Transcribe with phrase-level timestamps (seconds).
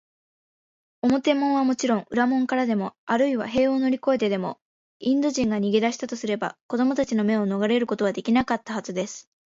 [1.03, 4.59] 表門はもちろん、裏門からでも、あるいは塀を乗りこえてでも、
[4.97, 9.29] インド人が逃げだしたとすれば、子どもたちの目をのがれることはできなかったはずです。